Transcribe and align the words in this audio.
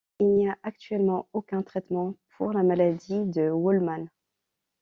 Il 0.19 0.33
n'y 0.33 0.49
a 0.49 0.57
actuellement 0.63 1.29
aucun 1.31 1.61
traitement 1.61 2.15
pour 2.35 2.53
la 2.53 2.63
maladie 2.63 3.23
de 3.25 3.51
Wolman. 3.51 4.07